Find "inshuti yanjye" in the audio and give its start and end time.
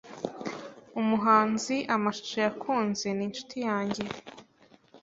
3.27-4.03